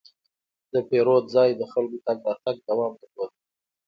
[0.73, 3.31] د پیرود ځای ته د خلکو تګ راتګ دوام درلود.